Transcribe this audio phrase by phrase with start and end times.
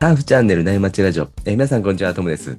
[0.00, 1.28] ハーフチャンネル内町ラジオ。
[1.44, 2.56] えー皆さんこんにちは、ともです。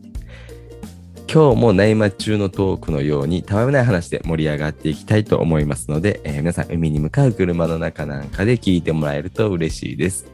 [1.33, 10.25] 今日も内町中のトークのように、たわめない話で盛り上がっていきたいと思いますので、えー皆さん海に向かう車の中なんかで聞いてもらえると嬉しいです。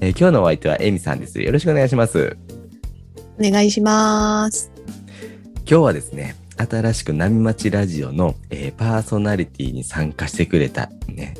[0.00, 1.40] えー今日のお相手はエミさんです。
[1.40, 2.36] よろしくお願いします。
[3.38, 4.70] お願いします。
[5.60, 10.92] 今日はですね、新しく波町ラジオの、えーパーソナリティに参加してくれた、ね、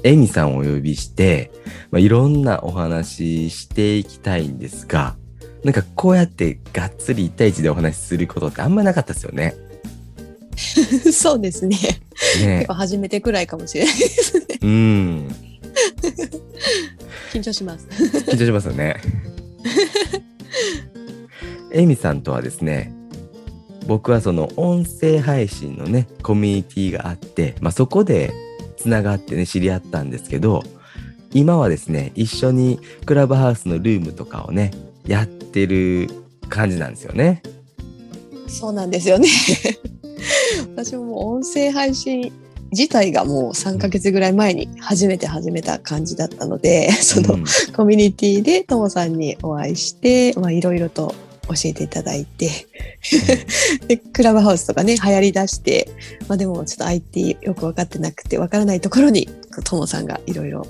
[0.05, 1.51] エミさんをお呼びして、
[1.91, 5.17] まあ、いろんなお話していきたいんですが、
[5.65, 9.55] なんかこうやってがっつり1対1でお話しすることってあんまなかったですよね。
[11.11, 11.79] そうですね。
[12.39, 14.47] ね初めてくらいかもしれないですね。
[14.61, 15.29] うん。
[17.33, 17.89] 緊張します。
[17.89, 18.97] 緊張しますよね。
[21.73, 22.93] エミさんとはですね、
[23.87, 28.35] 僕はその音声配信のね、コミュニティがあって、まあ、そこで
[28.85, 30.63] つながってね、知り合ったんですけど、
[31.33, 34.73] 今はですね、一緒にクラブハウスのルームとかをね、
[35.07, 36.11] やってる
[36.51, 37.43] 感じなんですよね。
[38.47, 39.27] そうなんですよね。
[40.77, 42.31] 私も音声配信
[42.73, 51.15] 自体がもう3ヶ月ぐらい前に初めて始めた感じだったので、そのうんコミュニティでともさんにお会いして、まあいろいろと
[51.49, 52.51] 教えていただいて、
[53.89, 55.89] で、クラブハウスとかね、流行り出して、
[56.29, 59.29] まあでもちょっと IT よく分かってなくて、分からないところに、
[59.65, 60.69] ともさんがいろいろ教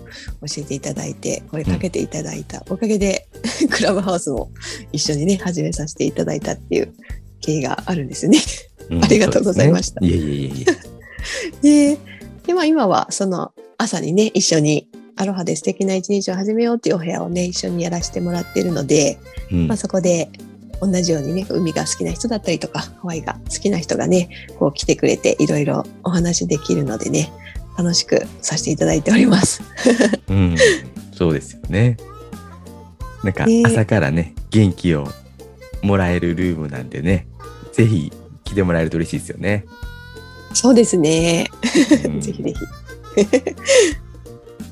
[0.58, 2.64] えていただいて、声かけていただいた。
[2.68, 3.28] おかげで、
[3.70, 4.50] クラブハウスも
[4.92, 6.92] 一緒にね、始めさせていただいたっていう
[7.40, 8.38] 経緯があるんですよね。
[8.90, 9.04] うん。
[9.04, 10.00] ありがとうございました。
[10.00, 10.08] ね。
[10.08, 10.64] いえいえい
[11.62, 11.94] え。
[11.94, 11.98] で、
[12.46, 19.18] でまあ今はその朝にね、一緒にアロハで素敵な一日を始めようっていうお部屋をね、一緒にやらせてもらってるので、
[19.50, 19.68] うん。
[19.68, 20.28] まあそこで
[20.86, 27.32] 同じようにね、海が好きな人だったりとか、ハワイが好きな人がね、こう来てくれていろいろお話できるのでね、
[27.78, 29.62] 楽しくさせていただいております。
[30.28, 30.56] うん、
[31.12, 31.96] そうですよね。
[33.22, 35.08] なんかね朝からね、元気を
[35.82, 37.26] もらえるルームなんでね、
[37.72, 38.12] ぜひ
[38.44, 39.64] 来てもらえると嬉しいですよね。
[40.52, 41.46] そうですね。
[42.04, 42.56] うん ぜひぜひ。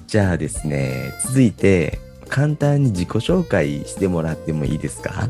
[0.06, 1.98] じゃあですね、続いて
[2.28, 5.28] 簡単に自己紹介してもらってもいいですか？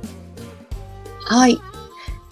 [1.33, 1.59] はい。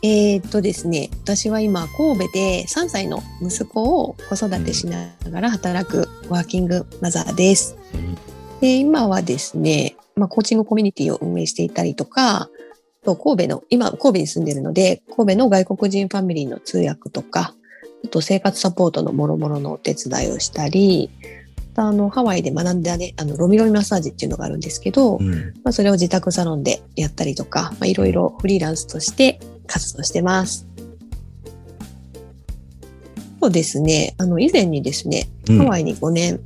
[0.03, 7.79] えーっとですね、私は今神戸で3歳の息子を子育てしながら働くワーキングマザーです。
[8.61, 12.51] で今はですね、まあ、コーチングコミュニティを運営していたりとか、あ
[13.03, 17.55] と神戸の、今神戸に住んでるので、神戸の外国人ファミリーの通訳とか、
[18.05, 21.09] あと生活サポートの諸々のお手伝いをしたり、
[21.73, 25.31] あとあのハワイで学んだね、あのロミロミマッサージっていうのがあるんですけど、うん
[25.63, 30.67] まあ、それを自宅サロンでやったりとか、まあ、いろいろフリーランスとして活動してます。
[33.41, 34.15] そうですね。
[34.19, 36.41] あの、以前にですね、うんハワイに5年、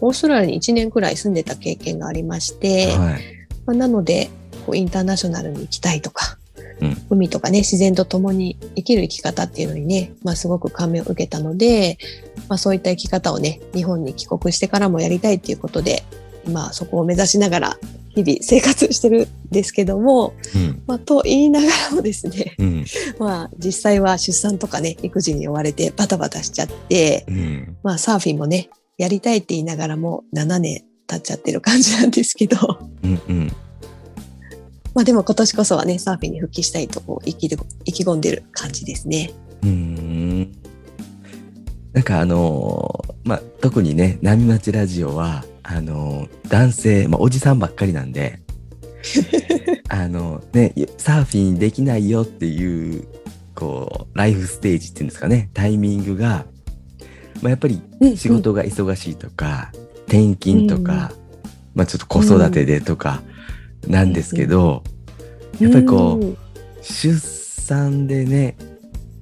[0.00, 3.22] オーストラリアに1年くらい住んでた経験がありまして、はい
[3.66, 4.30] まあ、なので、
[4.66, 6.38] こうインターナショナルに行きたいとか、
[6.80, 6.96] うん。
[7.10, 11.98] 海とかね、自然と共に生きる生き方っていうのにね、まあ、すごく感銘を受けたので、
[12.48, 16.04] まあ、そういった生き方をね、日本に帰国してからもやりたいっていうことで、
[16.50, 17.78] まあ、そこを目指しながら、
[18.14, 20.82] 日々生活してるんですけども、うん。
[20.86, 22.84] まあ、と言いながらもですね、うん。
[23.18, 27.76] まあ、実際は出産とかね、育児に追われてバタバタしちゃって、うん。
[27.82, 33.52] まあ、サーフィンもね、やりたいって言いながらも7年経っちゃってる感じなんですけど、うんうん
[34.94, 39.32] まあでも今年こそはね、サーフィンに復帰したいとこう意気で意気込んでる感じですね。
[39.62, 40.52] うん。
[41.92, 48.40] なんかあのーまあ特にね波町ラジオはあのー男性、まあ、おじさんばっかりなんで
[49.88, 53.04] あのねサーフィンできないよっていう
[53.54, 56.46] こうライフステージっていうんですかねタイミングが、
[57.40, 57.80] まあ、やっぱり
[58.16, 59.70] 仕事が忙しいとか、
[60.06, 61.12] 転勤とか、
[61.74, 63.22] まあちょっと子育てでとか
[63.88, 64.82] なんですけど、
[65.60, 66.36] やっぱりこう、うん
[66.84, 68.56] 出産でね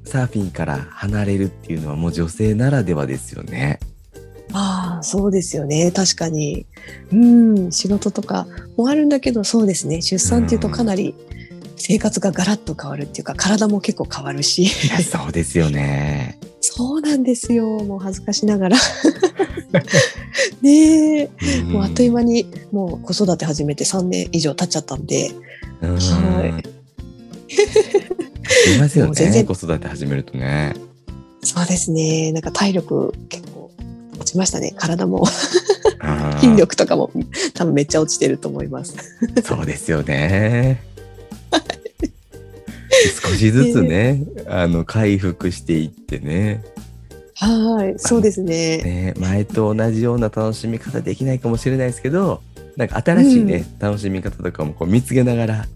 [0.05, 3.79] サーフィンから離れるっていうのはもう女性ならではですよね。
[4.53, 5.91] ああ、そうですよね。
[5.91, 6.67] 確かに。
[7.13, 10.03] うん、仕事とかもあるんだけど、そうですね。
[10.03, 11.15] 出産っていうとかなり
[11.77, 14.65] 生活がガラッと変わるっていうか、体も結構変わるし。
[14.65, 16.39] いやそうですよね。
[16.61, 17.67] そうなんですよ。
[17.85, 18.77] もう恥ずかしながら。
[20.61, 21.31] ねえ。
[21.61, 25.31] うんもうあっという間にもう子育て始めて3年以上経っちゃったんで、
[25.81, 26.63] うんはい
[28.77, 30.75] いますよね子育て始めるとね。
[31.43, 32.33] そうですね。
[32.33, 33.71] なんか体力結構
[34.15, 34.75] 落ちましたね。
[34.77, 35.27] 体も
[36.41, 37.11] 筋力とかも
[37.55, 38.97] 多分めっちゃ落ちてると思います。
[39.43, 40.83] そうですよね。
[43.21, 46.63] 少しずつね、あの回復していってね
[47.49, 48.79] はい、そうですね。
[48.79, 52.43] ね前と同じような楽しみ方できないかもしれないですけど
[52.77, 55.67] なんか新しいね、楽しみ方とかもこう見つけながら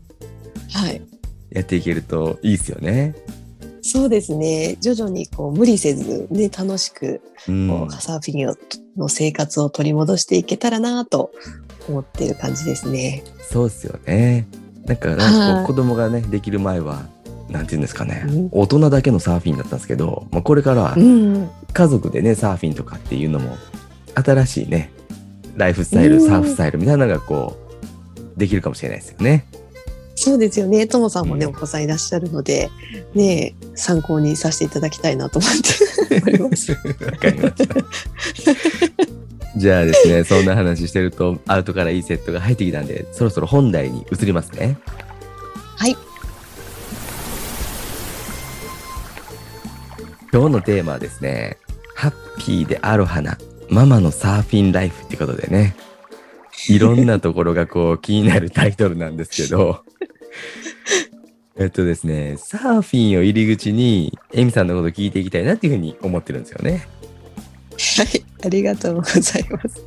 [0.72, 1.02] はい。
[1.50, 3.14] やっていけるといいですよね。
[3.82, 4.76] そうですね。
[4.80, 8.56] 徐々にこう無理せず、ね、楽しく、うんこうサーフィンを
[8.96, 11.30] の生活を取り戻していけたらなと
[11.88, 13.22] 思ってる感じですね。
[13.40, 14.46] そうですよね。
[14.84, 17.06] なんかなんかこうはい子供がねできる前は
[17.48, 20.96] なんていうんですかね、うん大人だけのサーフィンだったんですけど、まあ、これから。
[21.72, 23.58] 家族でねサーフィンとかっていうのも
[24.14, 24.90] 新しいね
[25.56, 27.56] ライフスタイル、うんサーフスタイルみたいなのがこ
[28.36, 29.46] うできるかもしれないですよね。
[30.14, 30.86] そうですよね。
[30.86, 32.70] ともさんもね、うんお子さんいらっしゃるので、
[33.14, 36.72] ね、参考にさせていただきたいなと思っております。
[36.72, 36.78] わ
[37.18, 37.74] かりました。
[39.58, 44.78] じゃあですね、そんな話してると、アウトからいいセットが入ってきたんで、そろそろ本題に移りますね。
[45.76, 45.96] はい。
[50.36, 51.56] 今日のテーマはですね、
[51.94, 53.38] ハッピーでアロハな
[53.70, 55.74] ママのサーフィンライフってことでね、
[56.68, 59.82] いろんなところがこう気になるタイトルなんですけど、
[61.56, 66.86] えっとですね、サーフィンを入り口に、エミさんのこと聞いていきたいなっていうふうに思ってるんですよね。
[67.96, 68.24] はい。
[68.44, 69.86] ありがとうございます。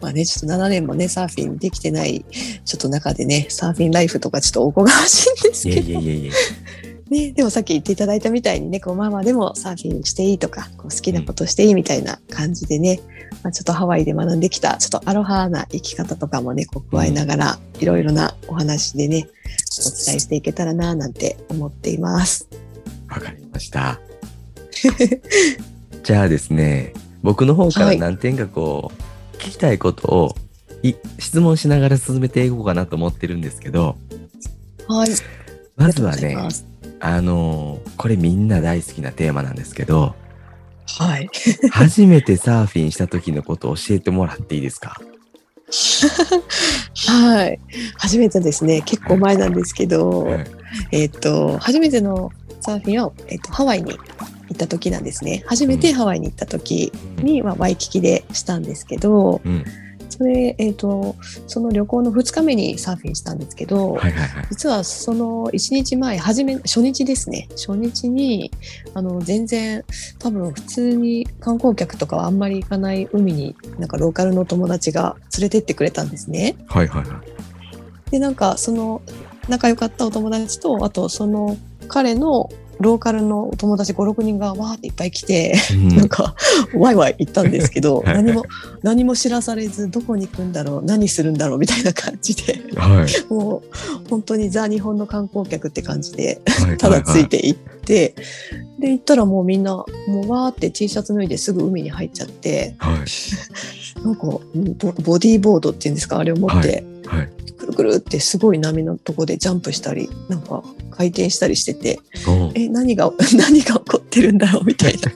[0.00, 2.24] まあね、ちょっと7年もね、サーフィンできてない、
[2.64, 5.92] ちょっと中でね、サーフィンライフとかちょっとおこがましいんですいけど。
[5.92, 6.32] やいやいやいや。
[7.14, 12.98] ね、でもさっき言っていただいたみたいにね、こうママでもサーフィンしていいとか、こう好きなことしていいみたいな感じでね、
[13.44, 19.28] まあ、ちょっとハワイで学んできた、ちょっとアロハな生き方とかもね、こう加えながら、いろいろなお話でね、
[19.78, 22.48] お伝えしていけたらな、なんて思っています。
[23.08, 24.00] わかりました。
[26.02, 30.34] じゃあですね、僕の方からはい何点かこう、聞きたいことを
[30.82, 33.96] い質問しながら進めていこうかなと思ってるんですけど、
[34.88, 35.10] はい。
[35.76, 36.36] まずはね
[37.00, 40.14] あのーこれみんな大好きなテーマなんですけど、
[40.98, 41.28] はい。
[41.70, 45.00] 初めてサーフィンした時のことを教えてもらっていいですか？
[47.06, 47.60] はい。
[47.96, 50.46] 初めてですね、結構前なんですけど、はい
[50.90, 52.30] えっ、と、初めての
[52.60, 53.98] サーフィンは、えっ、と、ハワイに行
[54.52, 55.44] った時なんですね。
[55.46, 56.92] 初めてハワイに行った時
[57.22, 59.64] に、まあ、ワイキキでしたんですけど、うん。
[60.16, 61.16] それ、えっ、と、
[61.48, 64.46] その旅行の2日目にサーフィンしたんですけど、はいはいはい。
[64.50, 67.48] 実はその1日前、初め、初日ですね。
[67.50, 68.52] 初日に、
[68.94, 69.84] あの、全然、
[70.20, 76.54] 多分普通に観光客とかはあんまり行かない海に、なんかローカルの友達が連れてってくれたんですね。
[76.68, 77.34] はいはいはい。
[78.10, 79.02] でなんかその
[79.48, 81.56] 仲良かったお友達とあとその
[81.88, 82.48] 彼の
[82.80, 86.34] ローカルのお友達56人がわーっていっぱい来て、うんなんか
[86.74, 88.44] ワイワイ行ったんですけどはい何も
[88.82, 93.32] 何も知らされずどこに行くんだろう何するんだろうみたいな感じではい。
[93.32, 98.14] もう本当にザ日本の観光客って感じではいただついて行って、
[98.78, 99.86] で行ったらもうみんなも
[100.24, 103.04] うわーって T シャツ脱いですぐ海に入っちゃってはい。
[104.04, 106.84] なんかボディーボードっていうんですかあれを持って。
[107.06, 107.44] はい。
[107.54, 112.00] くるくるってすごい波のとこでジャンプしたりなんか回転したりしてて
[112.54, 115.12] え何が 何が起こってるんだろうみたいな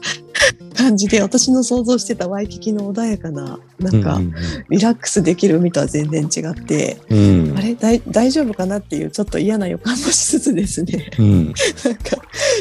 [0.76, 4.35] 感じで私の想像してたワイキキの穏やかななんかうん
[4.70, 7.19] リラックスできる海とは全然違って、うん
[7.50, 11.44] うんあれ大大丈夫かなっていうちょっと嫌な予感もしつつですねうん。
[11.85, 12.17] なんか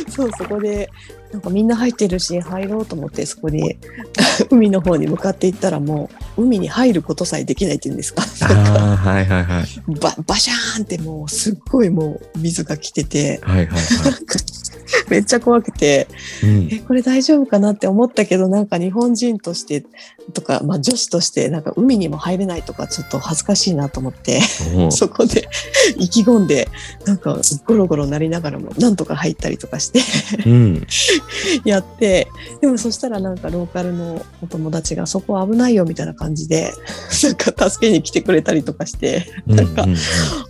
[0.09, 0.89] そうそこで
[1.31, 3.77] なんかみんな入ってるし入ろうと思ってそこに
[4.49, 8.21] 海の方に向かっていったらもう海に入ることさえできないっていうんですか？
[8.47, 9.65] はいはいはい。
[9.99, 13.77] ババシャーンってもうすっごいもう水が来ててはいはいは
[15.09, 16.07] めっちゃ怖くて
[16.43, 16.45] い。
[16.45, 19.85] うんえこれ大丈夫かなって思ったけどなんか日本人として
[20.33, 24.41] とか、まあ、女子としてなんか海にも入れないとかちょっと恥ずかしいなと思って
[24.89, 25.47] そこで
[25.97, 26.67] 意気込んで
[27.05, 29.99] なんかゴロゴロなりながらもなんとか入ったりとかして
[30.45, 30.87] うん。
[31.65, 32.27] やって
[32.61, 36.73] でもそしたらなんかローカルのお友達がそこ危ないよみたいな感じで
[37.23, 39.97] なんか助けに来てくれたりとかしてなんかうんうんうん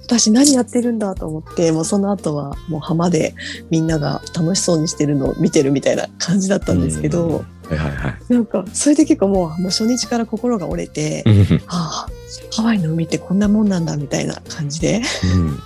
[0.08, 3.36] 私何やってるんだと思ってもうその後はもう浜で
[3.70, 8.34] みんなが楽しそうにしてるのを見てるみたいな感じだったんですけど、はいはいはい。
[8.34, 11.58] なんかそれで結構もうもう初日から心が折れて、うん。
[11.60, 12.08] はあ
[12.56, 15.02] ハワイの海ってこんなもんなんだみたいな感じで。
[15.36, 15.60] うん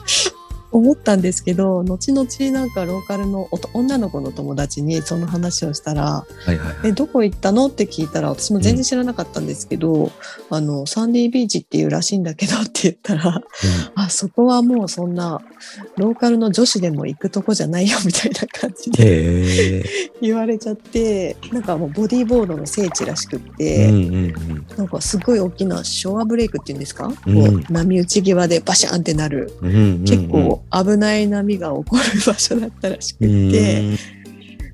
[0.72, 6.76] 思ったんですけど後々なんかローカルの女の子の友達にその話をしたらはいはい「はい。
[6.86, 10.12] えどこ行ったの?」って聞いたら私も全然知らなかったんですけど、
[10.50, 13.42] あのサンディービーチっていうらしいんだけどって言ったら
[13.96, 15.42] あそこはもうそんな
[15.98, 19.84] ローカルの女子でも行くとこじゃないよみたいな感じで。
[20.22, 23.98] 言われちゃってなんかもうボディーボードの聖地らしくっうんて、うんう
[24.28, 24.66] ん。
[24.78, 33.98] なんかすごい大きなショアブレイクっていうんですか、うんこう波打ち際でバシャンってなるうんうんうん結構危ない波が起こる場所だったらしくて、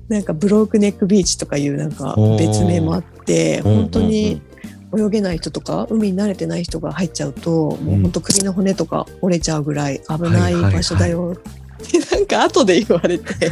[0.08, 4.40] なんかブロークネックビーチとかいうなんか別名もあって、うん本当に
[4.96, 11.36] 泳げない人とか海に慣れてない人が入っちゃうと、もう本当首の骨とか折れちゃうぐらい危ない場所だよ
[11.82, 13.50] ってなんか後で言われて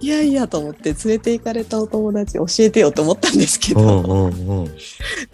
[0.00, 4.76] いやいやと思って連れて行かれたお友達教えてよと思ったんですけうんど、うんうん。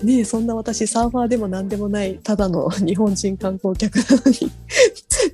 [0.03, 4.51] ねえそんな私サーファーでも何でもないただの日本人観光客なのに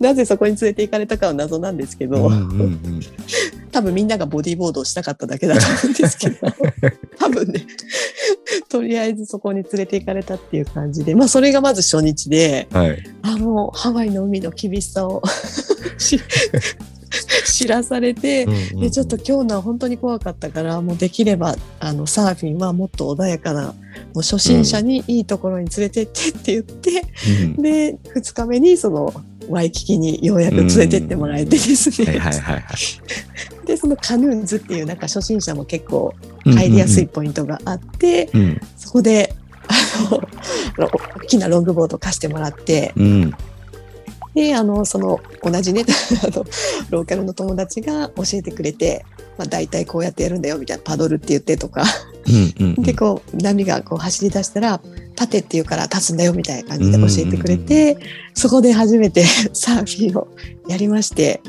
[0.01, 3.01] なぜそこに連れて行かれたかは謎なんですけど、うんうんうん。
[3.71, 6.37] 多分みんながボディーボードをしたかっただけだと思うんですけど。
[7.19, 7.67] 多分ね。
[8.69, 11.15] とりあえずそこに連れて行かれたっていう感じで。
[11.15, 12.99] まあそれがまず初日ではい。
[13.23, 15.23] あもうハワイの海の厳しさを
[15.99, 16.21] し
[17.47, 23.75] 知らされて、でちょっと今日のは本当に怖かったからもうできればあのサーフィンはもっと穏やかな
[24.15, 27.03] もう初心者にいいところに連れて行ってって言って、
[27.57, 27.63] うん。
[27.63, 29.13] で2日目にその
[29.49, 32.21] ワイキキにようやく連れてってもらえてですね。
[33.69, 36.15] でそのカヌーンズっていうなんか初心者も結構
[36.47, 39.35] 入りやすいポイントがあって、うんそこで
[39.69, 43.35] あの大きなロングボード貸してもらってうん
[44.35, 45.85] であのその同じね
[46.25, 46.47] あの
[46.89, 49.05] ローカルの友達が教えてくれて、
[49.37, 51.85] まあ、大体こうやってやるんだよみたいなパドルって言ってとか、
[52.27, 52.83] うんうんうん。
[52.83, 54.81] でこう波がこう走り出したら
[55.15, 57.99] 立てって言うから立つんだよみたいな感じで教えてくれて、
[58.33, 60.29] そこで初めて サーフィンを
[60.69, 61.43] やりまして。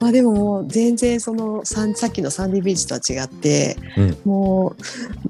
[0.00, 4.16] まあでももう全然そのさっきのサンディビーチとは違って、うん。
[4.24, 4.74] も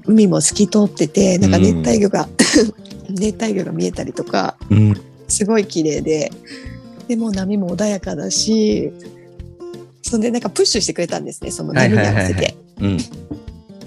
[0.05, 2.27] う海も透き通っててなんか熱帯魚が、
[3.09, 4.93] 熱帯魚が見えたりとかうん。
[5.27, 6.31] すごい綺麗で。
[7.07, 8.91] でもう波も穏やかだし
[10.01, 12.55] そんでなんかプッシュしてくれたんですねその波に合わせて。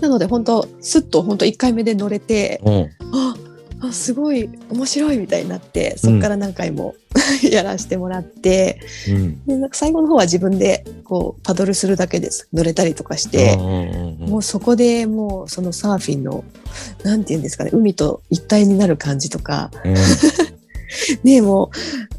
[0.00, 3.34] なので本当スッと本当1回目で乗れてあ
[3.82, 6.94] あすごい面白いみたいになってそこから何回も
[7.42, 8.80] やらせてもらって。
[9.08, 9.44] うん。
[9.46, 16.44] でなんか最後の方は自分でこうパドルするだけです乗れたりとかして、もうそこでもうそのサーフィンの
[17.02, 19.94] なんて言うんですかね海と一体になる感じとかうん
[21.24, 21.68] ねもう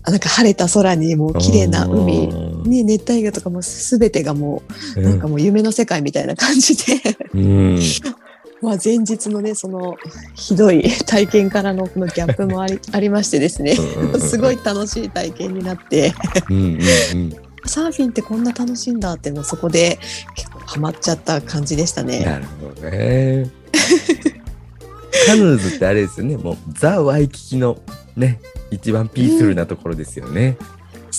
[0.03, 4.63] あなんか晴れた空にもう綺麗な海、うんね、熱帯魚とかも全てがも
[4.95, 7.79] ううんなんかもう夢の世界みたいな感じで、うん。
[8.61, 9.97] まあ前日のねその
[10.35, 13.75] ひどい 体験からのこのギャップもあり ありましてですね
[14.19, 16.13] すごい楽しい体験になって。
[16.49, 17.35] うんうんうん。
[17.65, 19.99] サーフィンってこんな楽しいんだっていうのそこで
[20.35, 22.25] 結構ハマっちゃった感じでしたね。
[22.25, 23.51] なるほどね。
[25.27, 26.37] カヌーズってあれですよね。
[26.37, 27.77] もうザ・ワイキキの
[28.15, 28.39] ね、
[28.71, 30.57] 一番ピースフルなところですよね。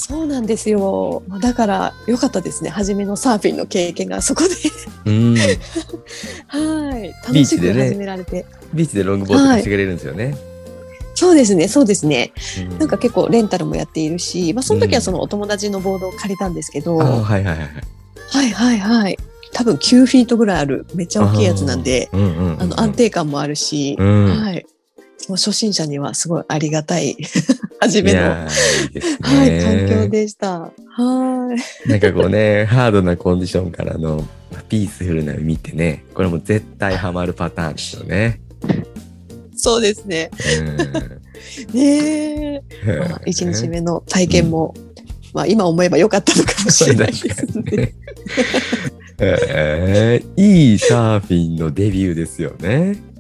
[0.05, 1.23] そうなんですよ。
[1.29, 2.71] まあだから良かったですね。
[2.71, 4.49] 初めのサーフィンの経験がそこで
[5.07, 5.37] うん。
[6.49, 8.45] はい楽しく始められて、
[8.75, 10.37] ビーチでロングボード貸してくれるんですよね。
[11.15, 12.33] そうですねそうですね。
[12.77, 18.49] うなんか結構レンタルもやっているし、まあその時はそのお友達のボードを借りたんですけど、あははいはいはい。
[18.49, 19.19] いはいはい。
[19.53, 24.67] 多分9フィートぐらいあるめっちゃ大きいやつなんで、うんうんうんうんあの安定感もあるし、うんはい。
[25.29, 27.17] もう初心者にはすごいありがたい
[27.81, 28.47] 初めのね。
[29.21, 30.61] はい、環境でした。
[30.61, 30.71] は
[31.87, 31.89] い。
[31.89, 34.27] なんかこうね、ハードなコンディションからの
[34.69, 38.41] ピースフルな海ってね、これも絶対ハマるパターンですよね。
[39.57, 40.31] そうですね。
[41.73, 42.63] ねえ。
[42.87, 44.75] う んまあ、1日目の体験も、
[45.33, 47.47] まあ今思えば良かったのかもしれないです。
[47.59, 47.95] ね。
[49.19, 53.12] えーいいサーフィンのデビューですよね。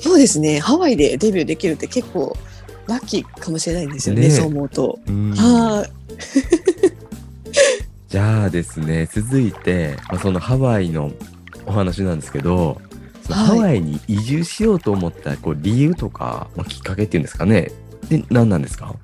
[0.00, 0.58] そうですね。
[0.60, 2.36] ハワイでデビューできるって結構
[2.86, 4.22] ラッキーかもしれないんですよね。
[4.22, 4.98] ねえそう思うと。
[5.06, 5.90] うんはい。
[8.08, 11.10] じゃあですね、続いて、まあ、そのハワイの
[11.66, 12.80] お話なんですけど、
[13.28, 17.72] ハワイに移住しようと思ったこう理由とか、まあ、きっかけっていうんですかね。
[18.08, 18.94] で、何なんですか？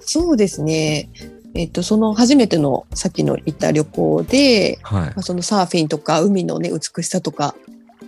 [0.00, 1.08] そうですね。
[1.54, 5.12] えっと、その初めてのさっきの行った旅行で、はいま。
[5.16, 7.54] あ、そのサーフィンとか海のね、美しさとか、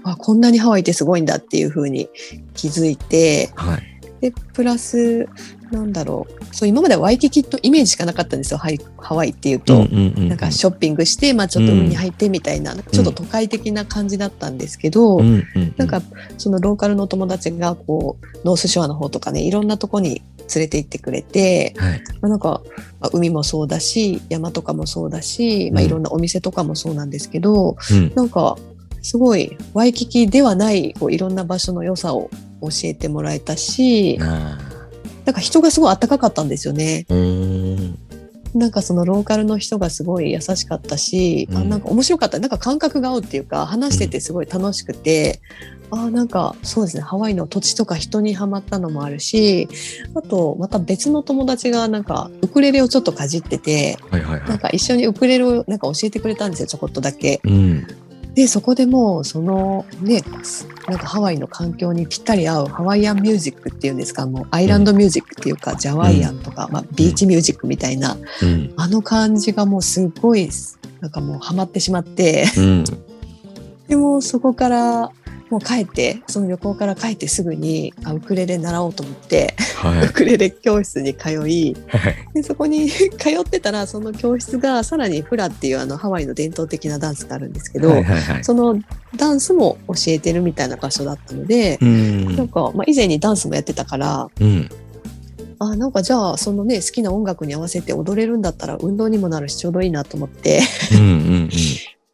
[0.05, 2.09] あこんなにハワイってすごいんだっていう風に
[2.55, 3.83] 気づいて、はい。
[4.21, 5.29] で、プラス、
[5.71, 6.55] なんだろう。
[6.55, 8.59] そう、今まではワイキキのイメージしかなかったんですよ。
[8.59, 9.75] ハワイっていうと。
[9.75, 16.03] うんうんうんうんなんかショッピングして、まあちょっと海に入ってみたいな、ちょっと都会的な感じだったんですけど、うんうんうんなんか
[16.39, 20.23] そのローカルの友達がこう、ノースショアの方とかね、いろんなとこに
[20.55, 22.03] 連れて行ってくれて、はい。
[22.21, 22.63] まあ、なんか、
[23.01, 28.57] まあ海もそうだし、山とかもそうだし、まあうんいろんなお店とかもそうなんですけど、うんなんか、
[29.03, 32.31] すごいワイキキではないこういろんな場所の良さを
[32.61, 34.59] 教えてもらえたし、あ
[35.25, 37.07] なんか人がすごい暖かかったんですよね。
[38.55, 42.39] なんかそのローカルの人がすごい優しかったし、あうんなんか面白かった。
[42.39, 45.41] なんか感覚が合うっていうか、話しててすごい楽しくて、
[45.93, 49.69] あなんかそうですね、ハワイの土地とか人にはまったのもあるし、
[50.15, 54.49] あとまた別の友達がなんかウクレレをちょっとかじってて、はいはいはい。
[54.49, 57.41] なんか一緒にウクレレをなんか教えてくれたんですよ、ちょこっとだけ。
[57.45, 57.87] うん。
[58.41, 60.23] でそこでもうそのね
[60.89, 64.27] なんかハワイの環境にぴったり合うハワイアンミュージックっていうんですか？
[64.27, 68.73] もうアイランドミュージックっていうか、ジャワイアンとか、まあ、ビーチミュージックみたいな、うん。
[68.79, 70.49] あの感じがもうすごい
[71.01, 72.85] なんかもうハマってしまってうん。
[73.89, 75.11] でもそこから
[75.51, 80.13] もう帰ってその旅行から帰ってすぐにあウクレレ習おうと思ってはいウ。
[80.13, 82.17] クレレ教室に通いはい。
[82.35, 82.89] でそこに
[83.19, 88.45] 通ってたらその教室がさらにフラっていうあのハワイの伝統的なダンスがあるんですけど、はいはいはい。
[88.45, 88.79] その
[89.17, 92.37] ダンスも教えてるみたいな場所だったので、うん。
[92.37, 94.71] なんか、まあ、以前にダンスもやってたからうん。
[95.59, 100.63] あなんかじゃあそのね好きな音楽に合わせて踊れるんだったら運動にもなるしちょうどいいなと思って
[100.95, 101.51] うんうん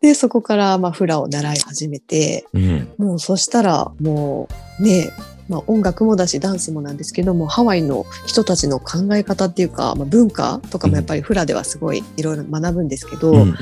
[0.07, 2.63] でそこからまあフラを習い始めてうん。
[2.63, 3.07] うん。
[3.07, 4.49] もうそしたらも
[4.81, 5.11] うね
[5.49, 13.55] まあ、音楽もだしダンスもなんですけどもハワイの人たちの考え方っていうか、まあ、文化とかもやっぱりフラではすごいいろいろ学ぶんですけど、うんうん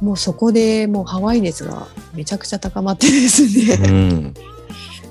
[0.00, 3.82] もうそこでもうハワイ熱がめちゃくちゃ高まってですうん。
[3.82, 4.34] ね、うん。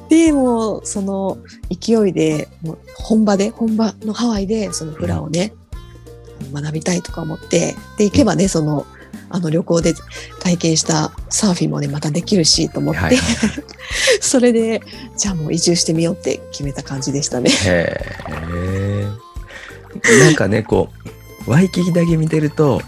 [0.07, 5.53] でもうその勢いでもう本場で本場のハワイでそのフラをね、
[6.53, 8.85] 学びたいとか思ってで行けばねその
[9.33, 9.95] あの旅行で
[10.41, 13.25] 体験したサーフィンもねまたできるしと思って、はいはい
[14.21, 14.81] それで
[15.17, 17.49] じゃあもう移住してみようって決めた感じでしたね。
[17.49, 18.01] へ
[18.49, 19.07] え。
[20.21, 20.89] なんかね、こ
[21.47, 22.81] う、ワイキキだけ見てると、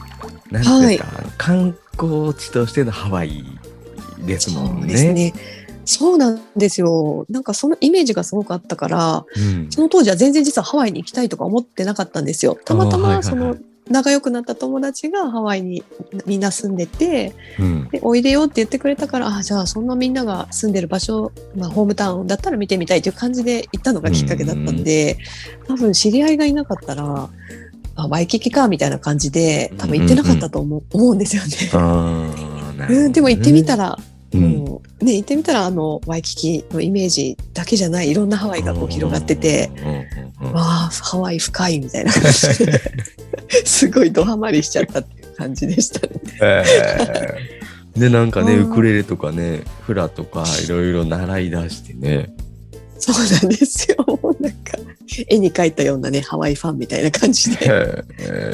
[0.52, 1.06] なんていうか、
[1.38, 3.44] 観光地としてのハワイ
[4.26, 5.14] ですもんね。
[5.14, 5.34] ね
[5.86, 7.26] そうなんですよ。
[7.30, 12.58] なんかそのイメージがすごくあったから、うんその当時は全然実はハワイに行きたいとか思ってなかったんですよ。
[12.66, 13.56] たまたまその
[13.90, 15.84] 仲良くなった友達がハワイに
[16.26, 17.90] みんな住んでて、うん。
[17.90, 25.18] でおいでよって言ってくれたから、あじゃあそんなみんなが住んでる場所、まあ、ホームタウンだったら見てみたいという感じで行ったのがきっかけだったんで、
[25.68, 27.30] 多分知り合いがいなかったら、
[27.98, 31.50] あワイキキかみたいな感じで多分行ってなかったと思う,、思うんですよね。
[32.90, 33.98] うん、でも行ってみたら、
[34.34, 34.42] うん。
[34.42, 39.70] もうね、行ってみたらあのワイキキのイメージだけじゃないいろんなハワイがこう広がってて、
[40.40, 42.82] わあハワイ深いみたいな感じで
[43.66, 46.14] すごいドハマりしちゃったっていう感じでしたね。
[46.42, 52.34] へーで、なんかね、うんウクレレとかね、フラとかいろいろ習い出してね。
[52.98, 53.98] そうなんですよ。
[54.40, 54.78] なんか
[55.28, 57.66] 絵に描いたようなねハワイファンみたいな感じで。
[57.66, 58.04] へ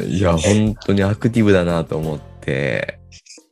[0.01, 2.99] ーいや、本当にアクティブだなと思って、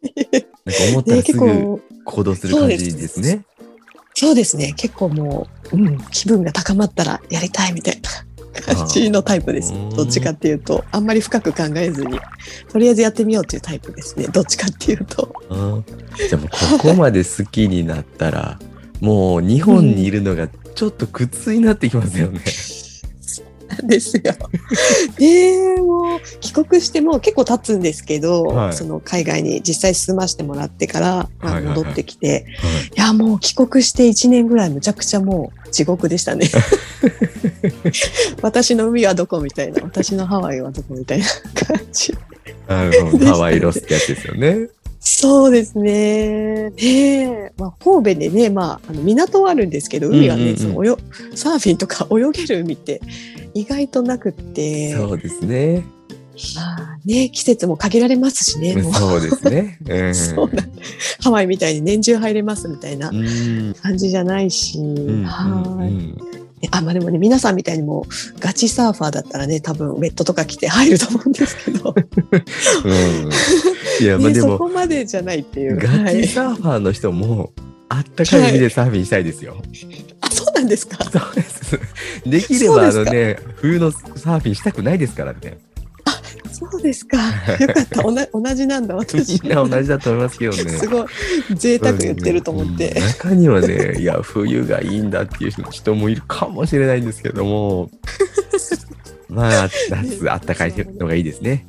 [0.65, 3.45] なんか思ったね、らすぐ行動する感じですね。
[4.13, 4.73] そうですね。
[4.73, 8.09] 結構もう、うん、気分が高まったらやりたいみたいな。
[8.61, 9.73] 感じのタイプです。
[9.95, 10.83] どっちかっていうと。
[10.91, 12.19] あんまり深く考えずに
[12.71, 14.27] とりあえずやってみようっていうタイプですね。
[14.27, 15.33] どっちかっていうと。
[15.49, 15.85] うん
[16.17, 18.59] じゃあもうここまで好きになったら、
[18.99, 22.41] もう日本にいるのがちょっと苦痛になってきますよね。
[23.83, 24.23] ですよ。
[25.17, 32.45] でもう帰国しても結構経つんですけど、はいその海外に実際住ましてもらってから、まあ戻ってきて、
[32.95, 36.49] いやもう帰国して1年ぐらいむちゃくちゃもう地獄でしたね。
[38.41, 42.15] 私の海はどこみたいな私のハワイはどこみたいな感じ。
[42.67, 43.25] なるほど。
[43.25, 44.69] ハワイロスってやつですよね。
[44.99, 46.71] そうですね。
[46.71, 50.51] で、まあ、神戸でね、まあ、あの港はあるんですけど、海はね、うんうん。
[50.51, 50.89] うんその泳
[51.35, 53.01] サーフィンとか泳げる海って
[53.53, 55.83] 意外となくって、そうですね。
[56.55, 59.77] まあね、季節も限られますしね、そうですね。
[59.87, 60.71] うん、そうなん
[61.21, 63.73] ハワイみたいに年中入れますみたいなうん。
[63.81, 66.38] 感じじゃないし、うんはいうん
[66.71, 73.29] あまあでもね皆さんみたいにもうガチサーファーだったらね多分ウェットとか着て入ると思うんですけど、うん
[74.01, 75.77] いや、 まあね、でも、そこまでじゃないっていう。
[75.77, 77.51] ガはいチサーファーの人も、
[77.89, 79.57] あったかい海でサーフィンしたいですよ。
[80.21, 81.03] あそうなんですか？
[81.05, 81.79] そうです。
[82.25, 85.57] できれば、あのね、冬のサーフィンしたくないですからね。
[86.51, 87.17] そうですか。
[87.59, 88.05] よかった。
[88.05, 89.41] おな同じなんだ私。
[89.41, 90.69] みんな同じだと思いますけどね。
[90.71, 91.07] すごい
[91.55, 92.89] 贅沢言ってると思って。
[92.91, 97.89] うん中にはね、いや、冬がいいんだっていう人もいるかもしれないんですけども、
[99.29, 101.65] まあ、夏、あったかいのがいいですね。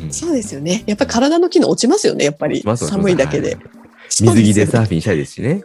[0.00, 0.82] うんそうですよね。
[0.86, 2.24] やっぱり体の機能落ちますよね。
[2.24, 3.56] やっぱり寒いだけで。
[4.08, 5.62] 水着でサーフィンしたいですしね。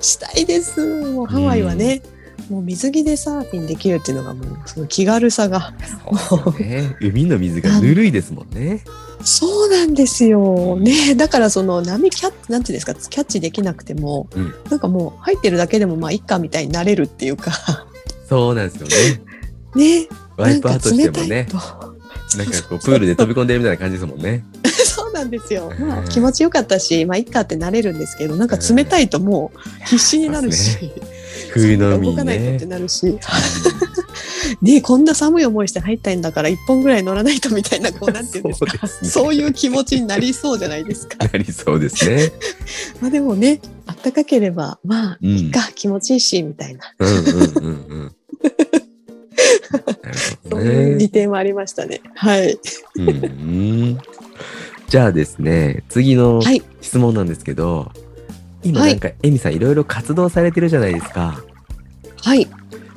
[0.00, 1.04] したいです。
[1.04, 2.02] もうハワイはね、
[2.50, 5.72] もう水着でサーフィンできるっていうのがもうその気軽さが。
[6.58, 8.82] ね、海の水がぬるいですもんね。
[9.24, 10.76] そうなんですよ。
[10.76, 17.52] ねだからその波キャッなんていうんですかキャッチできなくても、うんなんかもう入ってるだけでもまあいっかみたいになれるっていうか
[18.28, 19.22] そうなんですよね。
[19.74, 20.08] ね。
[20.36, 21.48] ワイプアウトしてもね
[22.36, 24.44] なんかこうプールで飛び込んでるみたいな感じですもんね。
[24.84, 25.72] そうなんですよ。
[25.76, 30.92] うんまあ気持ちよかったし、まあいっかってなれるんですけど、なんか冷たいともう必死になるし、
[31.50, 32.66] 冬の海に動かないとっねて。
[32.66, 33.18] なるし。
[34.62, 41.16] ねこんな寒い思いして入ったんだから1本ぐらい乗らないとみたいなこうなんていうんですかそうねいう気持ちになりそうじゃないですか。
[41.26, 42.32] なりそうですね。
[43.00, 45.28] まあでもねあったかければまあうん。
[45.28, 47.70] いいか気持ちいいしみたいなうんうんうんう
[48.04, 48.12] ん。
[50.50, 51.08] そういう利ね。
[51.08, 52.00] 点もありましたね。
[52.14, 52.58] はい。
[52.96, 53.98] うんうん。
[54.88, 56.62] じゃあですね、次のはい。
[56.80, 58.07] 質問なんですけど、今はい
[58.64, 61.42] なんかエミさんいろいろ活動されてるじゃないですか。
[62.22, 62.46] はい。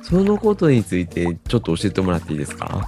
[0.02, 2.86] そのことについてちょっと教えてもらっていいですか？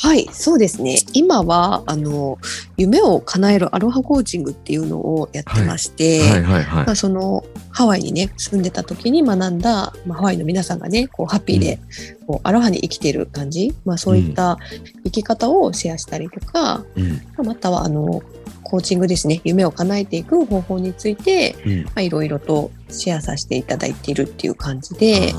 [0.00, 0.28] はい。
[0.30, 0.98] そうですね。
[1.12, 2.38] 今は、あの、
[2.76, 6.94] 夢を叶えるアロハコーチングっていうのをやってまして、はいはいはいまあ、。
[6.94, 11.80] そのハワイにね住んでた時に学んだ、まあ、ハワイの皆さんがねこうハッピーで、
[12.28, 14.58] こうアロハに生きてる感じ、まあ、そういった
[15.02, 17.02] 生き方をシェアしたりとか、う
[17.42, 18.22] んまたはあの
[18.68, 21.84] コーチングですね夢を叶えていく方法についてうん。
[21.84, 25.32] まあいろいろとシェアさせていただいているっていう感じで。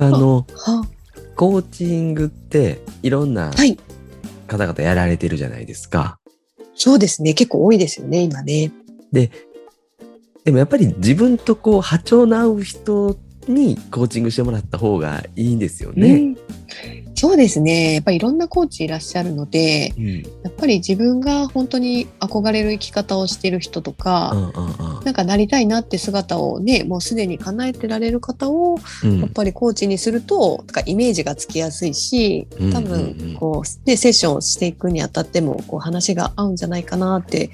[0.00, 0.86] あの、は
[1.34, 3.78] コーチングっていろんなはい
[4.46, 6.18] 方々やられてるじゃないですか。
[6.74, 8.72] そうですね結構多いですよね今ね。
[9.12, 9.30] で、
[10.44, 16.14] でもやっぱり自分とこう波長の合う人にコーチングしてもらった方がいいんですよね。
[16.14, 16.16] う
[17.04, 20.22] んそうですねやっぱりいろんなコーチいらっしゃるのでうん。
[20.44, 29.20] やっぱり自分が本当に憧れる生き方をしてる人とか、うんうんなんかなりたいなって姿をねもうすでに叶えてられる方をうん。
[29.20, 37.50] やっぱりコーチにするととかイメージがつきやすいしうん多分こうでセッションをしていくにあたってもこう話が合うんじゃないかなって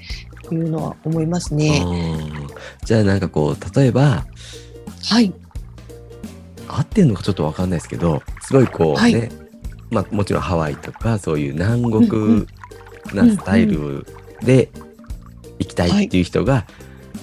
[0.51, 1.81] いうのは思いますね。
[1.83, 2.47] うん
[2.85, 4.25] じゃあなんかこう例えば
[5.05, 5.33] はい、
[6.67, 9.44] 合ってるのかちょっとわかんないですけどすごいこうね、はい
[9.95, 12.47] まあもちろんハワイとかそういう南うんう国ん。
[13.13, 14.05] なスタイル
[14.41, 14.69] で
[15.59, 16.65] 行きたいっていう人が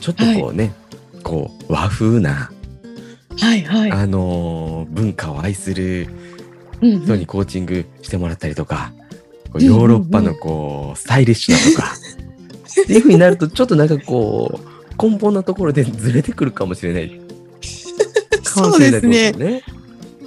[0.01, 0.73] ちょっとこうね、
[1.23, 2.51] こう和風な、
[3.39, 3.91] はいはい。
[3.91, 6.09] あのー文化を愛する
[6.81, 7.03] うんうん。
[7.03, 8.93] 人にコーチングしてもらったりとか、
[9.53, 11.93] こううんうんうんヨーロッパのこうスタイリッシュなとか、
[12.83, 14.61] っていう風になるとちょっとなんかこ
[14.99, 17.11] う根本なところでずれてくるかもしれない。
[18.45, 19.63] かもそうしれないですね。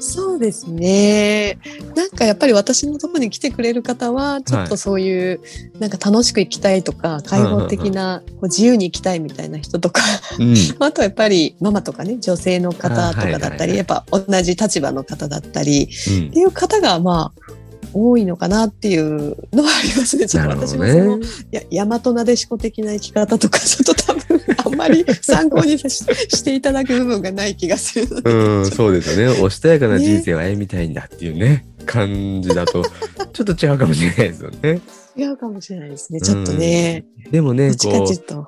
[0.06, 1.58] そうですね。
[1.96, 5.42] なんかやっぱり私のところに来てくれる方は、ちょっとそういう、
[5.80, 10.02] なんか楽しく生きたいとか、開放的な、こう自由に生きたいみたいな人とか、
[10.40, 10.56] うん。
[10.80, 13.78] あとはやっぱりママとかね、女性の方とかだったり、はいはい。
[13.78, 16.28] やっぱ同じ立場の方だったり、うん。
[16.28, 17.56] っていう方がまあ、
[17.98, 20.28] 多いのかなっていうのはありますね。
[20.28, 21.26] ちょっと私もその、ね。
[21.52, 28.32] いや大和なでしこ的な生き方とか、ちょっと多分あんまり 参考にさししていただく部分がない気がするので。
[28.32, 29.42] うん、そうですよね。
[29.42, 32.84] おしとやかな人生を歩みたいんだっていうね、感じだと、
[33.32, 34.82] ちょっと違うかもしれないですよね。
[35.18, 36.20] 違うかもしれないですね。
[36.20, 37.06] ちょっとね。
[37.32, 37.92] でもね、こう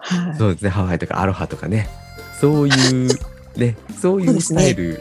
[0.01, 0.37] はい。
[0.37, 1.87] そうですね、ハワイとかアロハとかね、
[2.41, 3.09] そういう、
[3.55, 4.99] ね、そういうスタイル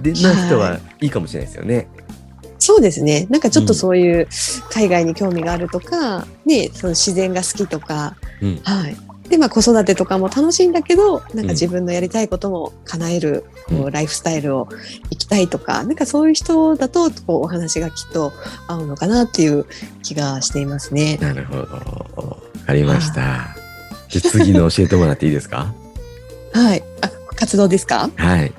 [0.00, 1.88] でな人はいいかもしれないですよね。
[2.58, 3.26] そうですね。
[3.30, 4.28] なんかちょっとうんそういう
[4.70, 8.96] 海外に興味があるとか、ね、その自然が好きとか、うんはい。
[9.28, 14.68] で、まあ子育てとかも楽しいんだけど、なんか自分のやりたいことも叶える、こううライフスタイルを
[15.10, 18.32] 生きたいとか、なんかそういう人だと、こうお話がきっと
[18.66, 19.66] 合うのかなっていう
[20.02, 21.18] 気がしていますね。
[21.20, 21.60] なるほど。
[21.62, 23.54] わかりました。
[24.08, 25.74] じゃあ次の教えてもらっていいですか？
[26.54, 26.82] はい。
[27.02, 28.10] あ、活動ですか？
[28.16, 28.52] はい。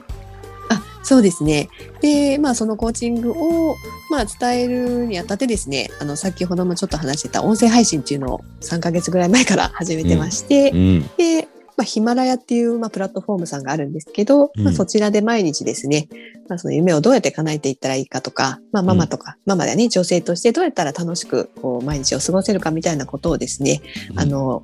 [1.09, 1.69] あそうですね。
[2.01, 3.75] で、まあ、そのコーチングを、
[4.11, 11.01] まあ、伝えるにあたってですね、あの、先ほどもちょっと話してた音声配信っていうのを3ヶ月ぐらい前から始めてまして、うん。
[11.17, 16.09] で、まあ、ヒマラヤっていう、まあ、プラットフォームさんがあるんですけど、うんまあ、そちらで毎日ですね、
[16.49, 23.81] まあ、その夢をどうやって叶えていったらいいかとか、まあ、ママとか、ママだね、女性としてどうやったら楽しく、こう、毎日を過ごせるかみたいなことをですね、
[24.15, 24.61] あの、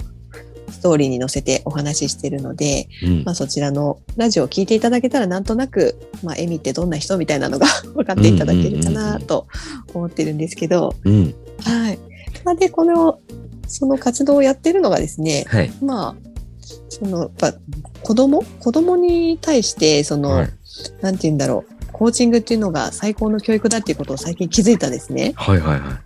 [0.69, 9.47] ストーリーに載せてお話ししてるので、うん、まあ、そちらのラジオを聞いていただけたらなんとなく、まあ、エミってどんな人みたいなのが 分かっていただけるかなと
[9.93, 11.35] 思ってるんですけど、うん。
[11.61, 11.99] はい。
[12.43, 13.19] まあ、で、この、
[13.67, 15.71] その活動をやってるのがですね、はい。
[15.81, 16.15] まあ、
[16.89, 17.53] その、やっぱ、
[18.01, 18.43] 子供？
[18.59, 20.49] 子供に対して、その、はい。
[21.01, 25.33] なんて言うんだろう、コーチングっていうのが最高の教育だっていうことを最近気づいたんですね。
[25.35, 25.99] はいはいは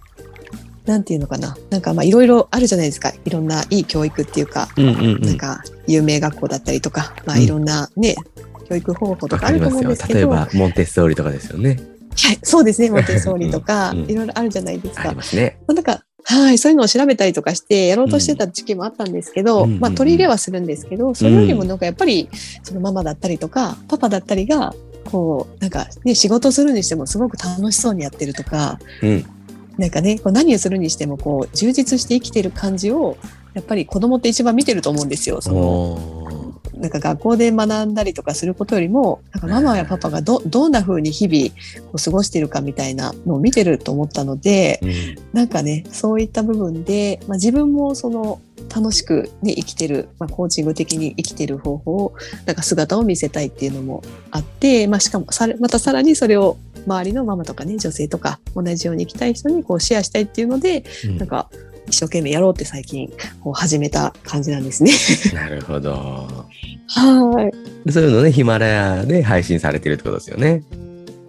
[0.86, 1.56] なんていうのかな？
[1.70, 3.13] なんかまあいろいろあるじゃないですか。
[3.26, 4.82] いろんないい教育っていうか、い。
[4.82, 5.22] うんうんうん。
[5.22, 8.15] なんか有名学校だったりとか、まあうんいろんなね、
[8.70, 9.88] 教育方法とわかあると思うん。
[9.88, 11.80] ですけど、は例えば、モンテッソーリとかですよね。
[12.32, 15.10] い、そうですね、 モンテッソーリとか、うんうんいろいろあるじゃないですか。
[15.10, 15.58] ありますね。
[15.68, 22.30] まあなんか、はい、そういうのを調べたりとかしてやろうとしてた時期もあったんですけど、うんまあ取り入れはするんですけど、それよりもなんかやっぱり、
[22.63, 24.74] そのママだったりとか、パパだったりが、
[25.06, 29.26] こう、なんかね、仕事するにしてもすごく楽しそうにやってるとか、うん。
[29.80, 33.18] なんかね、こう何をするにしてもこう、充実して生きてる感じを、
[33.54, 35.42] やっぱり子供って一番見てると思うんですよ。
[35.42, 44.89] そのなんか学校で学んだりとかすることよりもなんかママやパパがどどんな風に日々こう過ごしているかみたいなのを見てると思ったので、うん
[45.34, 48.39] なんかねそういった部分で、まあ、自分もその
[48.74, 61.50] 楽しく、ね、生きてる、まあ、コーチング的に生きてる方法をなんか姿を見せたいっていうのもあって、まあ、しかもさらまたさらにそれを周りのママとかね女性とか同じように生きたい人にこうシェアしたいっていうのでうんなんか
[61.88, 64.92] 一生懸命やろうって最近こう始めた感じなんですね。
[65.34, 66.28] なるほど。
[66.88, 67.52] は
[67.86, 70.64] いそういうのね、ヒマラヤで配信されてるってことですよね。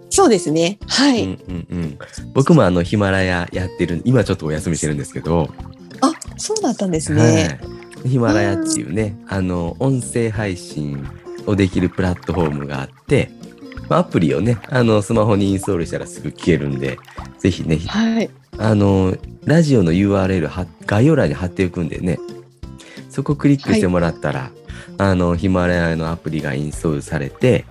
[0.09, 0.77] そうですね。
[0.87, 1.23] はい。
[1.23, 1.97] うんうんうん。
[2.33, 5.63] 僕もあのヒマラヤやってる、今ちょっとお休みしてるんですけど、あ、
[6.41, 7.59] そうだったんですね。
[8.01, 8.09] はい。
[8.09, 11.07] ヒマラヤっていうね、あの、音声配信
[11.45, 13.29] をできるプラットフォームがあって、
[13.87, 16.97] まあアプリをね、あの、スマホにインストールしたらすぐ聞けるんで、
[17.37, 18.29] ぜひね、はい。
[18.57, 22.17] あの、ラジオの URL は概要欄に貼っておくんでね、
[23.09, 24.51] そこクリックしてもらったら、
[24.97, 27.65] あの、ヒマラヤのアプリがインストールされて、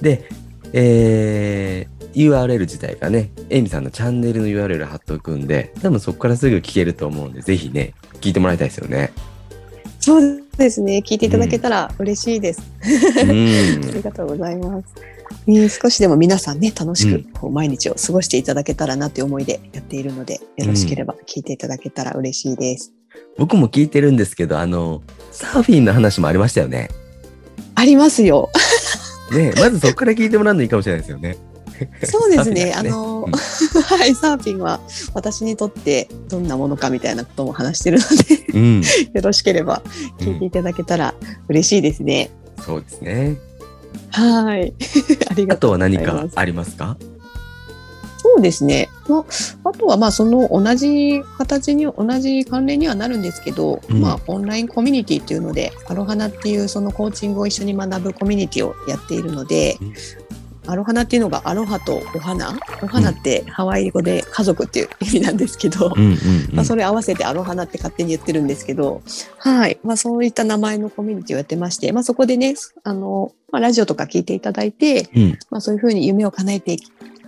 [0.00, 0.28] で、
[0.72, 9.12] えー URL 自体がね、エイミさんのチャンネルの URL 貼っておくんで、多分そこからすぐ聞けると思うんで、ぜひね、聞いてもらいたいですよね。
[10.00, 11.02] そうですね。
[11.04, 12.62] 聞いていただけたら嬉しいです。
[13.22, 14.86] うん ありがとうございます。
[15.46, 22.92] ね少しでも皆さんね、楽しうんくこう毎日を過ごしていただけたらなという思いでやっているので、よろしければ聞いていただけたら嬉しいです。
[23.36, 26.88] 僕も聞いてるんですけど、あの、サーフィンの話もありましたよね。
[27.74, 28.50] ありますよ。
[29.32, 31.36] ね、まずそこから聞いてもらうのいいかもしれないですよね。
[32.02, 32.66] そうですね。
[32.66, 33.32] ねあの、うん
[33.82, 34.80] はい、サーフィンは
[35.14, 38.04] 私にとってどんなものかみたいなことも話してるの
[38.52, 38.82] で、うん。
[39.12, 39.82] よろしければ
[40.18, 41.14] 聞いていただけたら
[41.48, 42.30] 嬉しいですね。
[42.64, 43.36] そうですね。
[44.10, 44.74] はい。
[45.28, 46.96] ありあがとうとは何かありますか？
[48.18, 48.88] そうですね。
[49.06, 59.94] まあ、あとはまあその同じ形に同じ関連にはなるんですけど、うんまあオンラインコミュニティっていうのでアロハナっていうそのコーチングを一緒に学ぶコミュニティをやっているので、うん
[60.66, 66.16] アロハナっていうのがアロハとお花お花ってハワイ語で家族っていう意味なんですけど、うんうん、うん。
[66.54, 69.02] まあ、それ合わせてアロハナって勝手に言ってるんですけど、
[69.38, 69.78] はい。
[69.82, 76.76] まあ、そういった名前のコミュニティをやってまして、まあ、そこでね、あの、まあ、ラジオとか聞いていただいて、うんまあ、そういうふうに夢を叶えて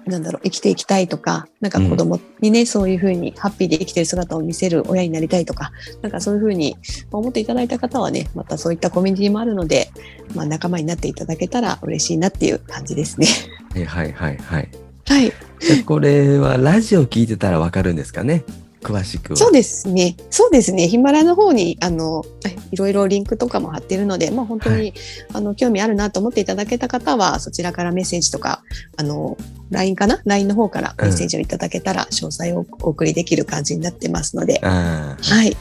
[0.07, 6.77] なんだろう、生きていきたいとか、なんか子供にね、そういうふうにハッピーで生きてる姿を見せる親になりたいとか、なんかそういうふうに
[7.11, 9.91] 思っていただいた方はね、またそういったコミュニティもあるので、
[10.35, 13.27] まあ、仲間になっていただけたら嬉しいなっていう感じですね。
[13.73, 14.69] はいはいはいはい。
[15.09, 15.33] はい。
[15.61, 18.45] でこれはラジオ聞いてたらわかるんですかね？
[18.87, 19.37] 詳しくは。
[19.37, 20.17] そうですね。
[20.31, 20.87] そうですね。
[20.87, 22.25] ヒマラヤの方に、あの、
[22.71, 24.95] いろいろリンクとかも貼ってるので、まあ本当に、はい
[25.33, 28.63] あの、興味あるなと思っていただけた方は、そちらからメッセージとか、
[28.97, 29.37] あの、
[29.71, 35.57] LINE かな ?LINE の方からメッセージをいただけたら、詳細をお送りできる感じになってますので、はい。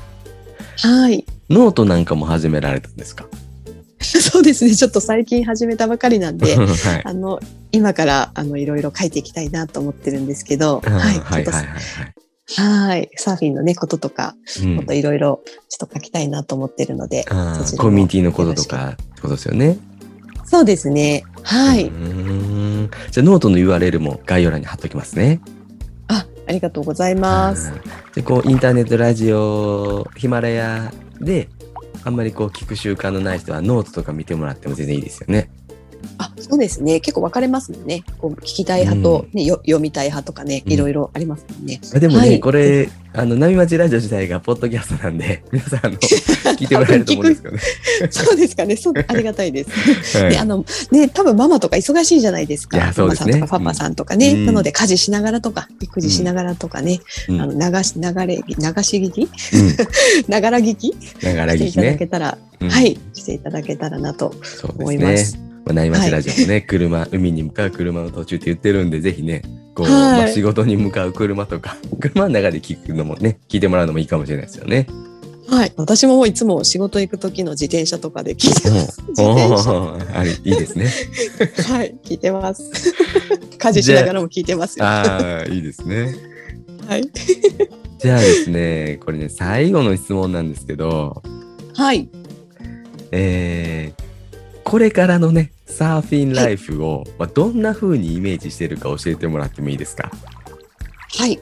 [0.78, 1.26] はい。
[1.50, 3.26] ノートなんかも始められたんですか？
[4.00, 4.76] そうですね。
[4.76, 7.02] ちょっと最近始めたばかりなんで、 はい。
[7.04, 7.40] あの、
[7.72, 11.20] 今から、あの、いろいろ書いていきたいなと思ってるんですけど、ははいい。
[11.20, 11.66] はいはい
[12.58, 13.10] はい。
[13.16, 17.26] サーフィンのね、こととか、うんもっといろいろちょっと書きたいなと思ってるので、
[17.78, 19.78] コミュニティのこととかってことですよね。
[20.46, 21.24] そうですね。
[21.44, 21.86] はい。
[21.86, 25.42] じゃあノートの URL も概要欄に貼っときますね。
[26.08, 27.72] あ、ありがとうございます。
[27.72, 31.50] うんでこうインターネットラジオヒマラヤで
[32.06, 35.50] あんまりこう聞く習慣のない人はノートとか見てもらっても全然いいですよね。
[36.18, 37.00] あ、そうですね。
[37.00, 38.04] 結構分かれますもんね。
[38.20, 41.80] こう聞きたい派と、ねよ読みたい派とかね、うんいろいろありますもんね。
[41.94, 45.96] でもね、はいこれあの波待ちラジオ自体がポッドキャストなんで 皆さんあの
[46.60, 47.62] 聞いてもらえると思うんですけどね。
[48.12, 48.76] そうですかね。
[48.76, 50.18] そう、ありがたいです。
[50.18, 52.78] はいで、あの、ね、多分ママとか忙しいじゃないですか。
[52.78, 54.34] いやそうですねママさんとかパパさんとかね。
[54.34, 58.44] うんなので、家事しながらとか、育児しながらとかね、うんあの流し、流れ、流
[58.84, 59.22] し聞き？
[59.22, 59.30] うん
[60.28, 60.94] ながら聞き？
[61.24, 61.98] ながら聞きしていただね。
[61.98, 65.74] けたら、うんはい、していただけたらなとそう思いですます。
[65.74, 65.90] ね。
[65.90, 69.42] まあ、内町ラジオもね、 車、海に向かう車の途中って言ってるんで、ぜひね、
[69.74, 74.88] こう、はいまあ、仕事に向かう車とか、 車の中で聞くのもね、聞いてもらうのもいいかもしれないですよね。
[75.48, 75.74] はい。
[75.78, 79.04] 私ももういつも仕事行く時の自転車とかで聞いてます。
[79.10, 79.70] 自お転車。
[79.72, 80.90] ーあれ、いいですね。
[81.70, 82.72] はい、聞いてます。
[83.58, 86.16] 家事しながらも聞いてますああ、いいですね。
[86.98, 87.04] い。
[88.00, 91.22] じゃあですね、これね、最後の質問なんですけど、
[91.76, 92.10] はい。
[93.12, 94.06] えー
[94.66, 100.12] これからのね、サーフィンライフを、まあ、どんな風にイメージしてるか教えてもらってもいいですか？
[101.18, 101.40] はい。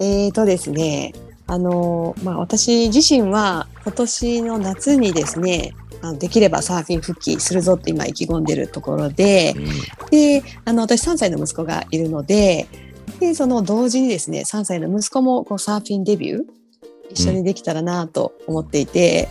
[0.00, 1.12] えーとですね、
[1.46, 9.54] あの、まあ、私自身は今年の夏にですね、あのできればサーフィン復帰するぞって今意気込んでるところで、
[10.10, 12.66] で、あの、私3歳の息子がいるので、
[13.18, 16.42] で、その同時にですね、3歳の息子もこうサーフィンデビュー
[17.10, 19.28] 一緒にできたらなと思っていて、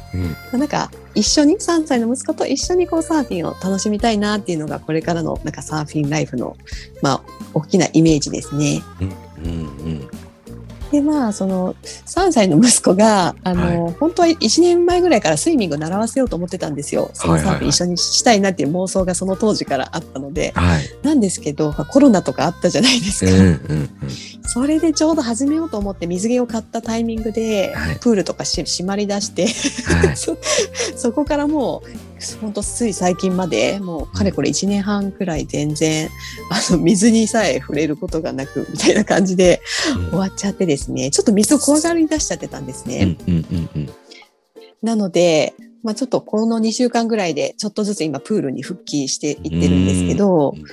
[0.53, 0.59] うん。
[0.59, 6.55] なんか一緒に3歳の息子と一緒にこうサーフィンを楽しみたいなっていうのがこれからのなんかサーフィンライフの
[7.01, 7.21] まあ
[7.53, 8.81] 大きなイメージですね。
[9.01, 9.09] うん
[9.45, 10.09] うん
[10.91, 17.11] でまあその3歳の息子があの、は本当は1年前ぐらいからスイミング習わせようと思ってたんですよ。
[17.13, 20.51] そのはいはいはいサーフィン一緒にしたいなっていう妄想がその当時からあったので。
[20.55, 20.83] はい。
[21.03, 23.31] なんですけどコロナとかあったじゃないですか。
[23.31, 23.89] うんうん
[24.51, 29.47] それでちょうど始めようと思って水着を買ったタイミングで、はいプールとかし閉まり出して。
[30.15, 30.37] そ
[30.97, 31.89] そこからもう
[32.41, 36.09] 本当つい最近までもうかれこれ1年半くらい全然
[36.51, 39.61] あの水にさえ触れることがなくみたいな感じで
[40.09, 41.11] 終わっちゃってですね。
[41.11, 43.17] ちょっと水を怖がり出しちゃってたんですね。
[44.81, 45.53] なので、
[45.83, 50.63] まあ、ちょっとこの2週間ぐらいでちょっとずつ今プールに復帰していってるんですけどうん、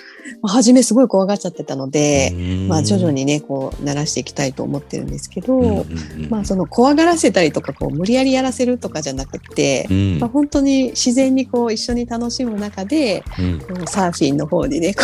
[0.43, 2.69] まあ初めすごい怖がっちゃってたので、うん。
[2.69, 6.31] まあ、徐々にねこう慣らしていきたいと思ってるんですけど、うんうんうん。
[6.31, 10.19] まあ、その怖がらせたりとかこう無理やりやらせるとかじゃなくて、うん。
[10.19, 13.59] まあ、本当に自然にこう一緒に楽しむ中でうん。
[13.61, 15.03] このサーフィンの方にねこ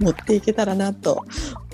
[0.00, 1.24] う持っていけたらなと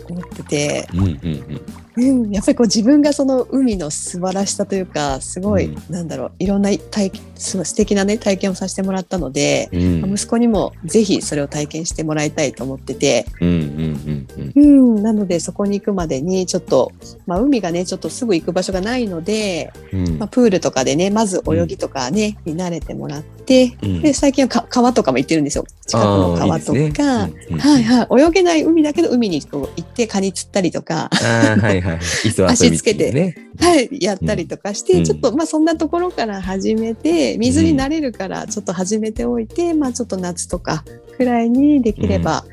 [0.09, 1.61] 思ってて、うんうんうん。
[1.97, 5.93] うん、やっぱりこう自分がその海の素晴らしさというかすごい、うん。
[5.93, 10.15] なんだろういろんな体すごい素敵なね体験をさせてもらったので、うん。
[10.15, 16.93] 息子にもぜひそれを体験してもらいたいと思ってて、うんなのでそこに行くまでにちょっと、
[17.27, 20.19] まあ、海がねちょっとすぐ行く場所がないので、うん。
[20.19, 23.34] まあ、プールとかでねまず泳ぎとかね、に慣れてもらって
[23.83, 27.29] うんで最近はか川とかも行ってるんですよ近くの川とか。
[27.59, 31.99] はいはい、泳げない海だけど海にこう行ってカニ釣ったりとか、はいはい。
[32.27, 33.37] 磯遊びってね。
[33.59, 40.85] はい、やったりとかして、うんちょっとまあそんなところから始めて水に慣れるからちょっと始めておいて、まあちょっと夏とか
[41.17, 42.45] くらいにできれば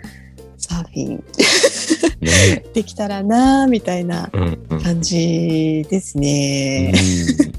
[0.58, 1.24] サーフィン
[2.22, 2.64] ね。
[2.74, 4.82] できたらなみたいなうんうん。
[4.82, 6.94] 感じですうんね。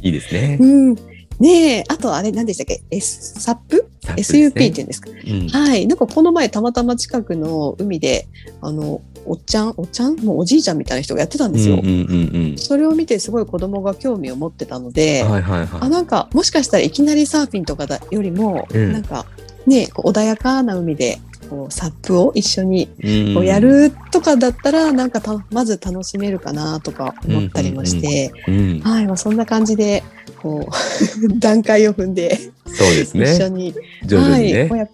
[0.02, 0.66] いいですねう。
[0.66, 0.96] ん、
[1.42, 5.11] ねえあとあれ何でしたっけ？S サップ SUP っていうんですか？
[5.11, 5.48] うん。
[5.48, 5.88] はい。
[5.88, 8.28] なんかこの前たまたま近くの海で
[8.61, 9.74] あのおっちゃん？
[9.76, 10.16] おっちゃん？
[10.20, 11.76] もうおじいちゃんみたいな人がやってたんですよ。
[11.76, 15.31] うんうんうんそれを見てすごい子供が興味を持ってたので、うん。
[15.33, 15.66] はいはい。
[15.66, 18.92] はあなんかもしかしたらいきなりサーフィンとかだよりも、うん。
[18.92, 19.26] なんか
[19.66, 21.18] ね穏やかな海で
[21.52, 23.34] こうサップを一緒にい。
[23.34, 28.80] こうやるとかだったら、なんかたまず楽しめるかなとか思ったりもして、うん。
[28.80, 30.02] はい、まあ、そんな感じで
[30.40, 30.72] こう
[31.38, 33.34] 段階を踏んでそうですね。
[33.34, 34.70] 一緒にねはい。
[34.70, 34.88] 親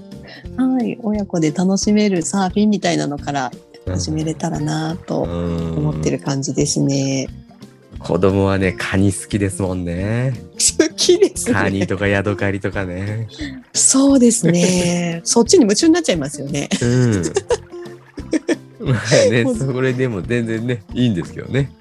[0.57, 3.53] はい、親子で楽しめるサーフィンみたいなのから
[3.87, 7.29] 始めれたらなと思ってる感じですね。
[7.99, 10.33] 子供はね、カニ好きですもんね。
[10.53, 11.87] 好きですカニね。
[11.87, 13.29] とかヤドカリとかね。
[13.73, 15.21] そうですね。
[15.25, 16.69] そっちに夢中になっちゃいますよね。
[16.81, 17.23] うん。
[18.81, 21.73] まあね、それでも全然ね、いいんですけどね。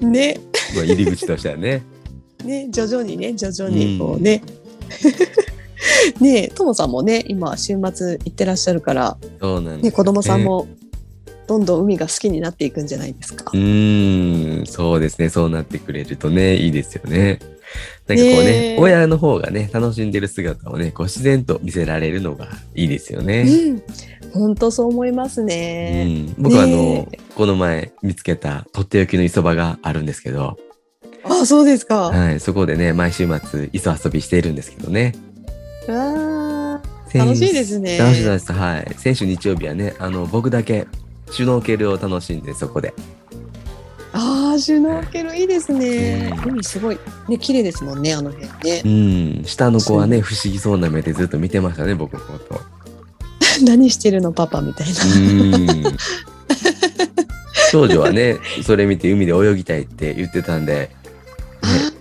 [0.00, 0.38] ね。
[0.74, 1.82] まあ入り口としてはね。
[2.44, 4.42] ね、徐々にね、徐々にこうね。
[6.20, 10.44] ねえ、ともさんもね、今週末行ってらっしゃるから、そうなんです、ね、子供さん。
[10.44, 10.66] も
[11.52, 13.56] どんどん海が好きになっていくんじゃないですかう。
[13.56, 15.28] ーん、そうですね。
[15.28, 17.40] そうなってくれるとね、いいですよね。
[18.06, 23.44] なんかこうね、ねえ親の方がね、楽しんでる姿をね、こう自然と見せられるのがいいですよね。
[23.46, 23.82] うん、
[24.32, 26.04] 本当そう思いますうね。
[26.04, 30.56] ん、僕はあの、ねこの前見つけたとっておきの磯場があるんですけど、
[31.24, 32.10] あ、そうですか。
[32.10, 35.14] はい、そこでね、毎週末磯遊びしているんですけどね。
[35.88, 37.98] わあ、先楽しいですね。
[37.98, 38.52] 楽しいです。
[38.52, 38.94] はい。
[38.96, 40.86] 先週日曜日はね、あの、僕だけ
[41.32, 42.94] シュノーケルを楽しんで、そこで。
[44.12, 46.30] ああ、シュノーケルいいですね。
[46.44, 48.88] うん海すごいね、綺麗ですもんね、あの辺ねう。
[49.40, 52.60] ん、下の子はね、不思議そうな目でずっと見てましたね、僕のこと。
[53.64, 54.94] 何してるの、パパみたいな。
[55.04, 55.96] うん。
[57.70, 60.90] 少女はね、それ見て海で泳ぎたいって言ってたんで、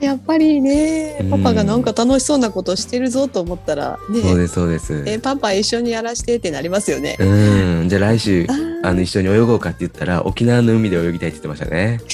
[0.02, 5.04] やっぱりねうんパパがなんか楽しそうなことしてるぞと思ったらねそうです、そうです。
[5.06, 7.18] えパパ一緒にやらしてってなりますよね。
[7.20, 8.48] うん、じゃあ来週
[8.84, 12.00] あ、の、一緒に泳ごうかって言ったら、沖縄の海で泳ぎたいって言ってましたね。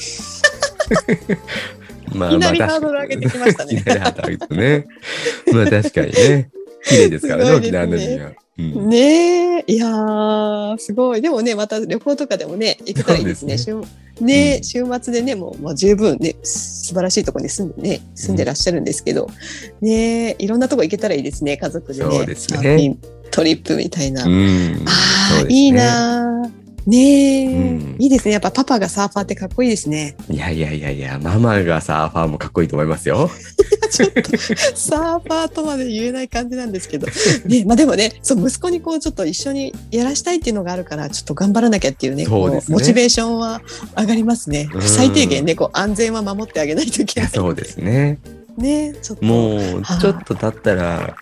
[2.14, 4.86] まいきなりハードル上げてきましたねいきなりハードル上げてね。
[5.54, 6.50] まあ確かにね。
[6.84, 8.32] 綺麗ですからね、 ね沖縄の海は。
[8.58, 8.90] うん。
[8.90, 11.22] ねえいやーすごい。
[11.22, 13.58] でもねまた旅行とかでもね行けたらいいですね。
[13.58, 14.64] そ週ね、うん。
[14.64, 19.30] 週末でねもう、まあ、十分ね素晴らしいところに住んでね住んでらっしゃるんですけど、
[19.82, 22.12] ねいろんなとこ行けたらいいですね家族でね。
[22.12, 22.98] そうですね。
[23.30, 24.26] トリップみたいな。
[24.26, 24.86] うん。
[24.88, 25.54] ああ、ね。
[25.54, 26.27] いいなー
[26.88, 27.96] ねえ、うん。
[28.00, 28.32] いいですね。
[28.32, 30.16] やっぱパパがサーファーってかっこいいですね。
[30.30, 33.30] いやいやいやいや、ママがサーファーもかっこいいと思いますよ。
[33.92, 34.38] ちょっと
[34.76, 37.08] サーファーとまで言えない感じなんですけど、
[37.46, 42.62] ねまあ、でもねそう息子にこうちょっと一緒にやらしたいっていうのがあるからちょっと頑張らなきゃっていうねそうね。
[42.70, 43.62] モチベーションは
[43.98, 44.70] 上がりますね。
[44.74, 44.82] うん。
[44.82, 47.30] 最低限ねこう安全は守ってあげないといけない。
[47.30, 48.18] そうですね。
[48.58, 49.26] ねちょっと。
[49.26, 51.18] もうはいちょっと経ったら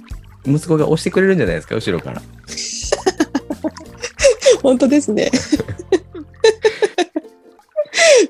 [0.46, 2.22] 息子が押してくれるんじゃないですか後ろから。
[4.66, 5.30] 本当ですね。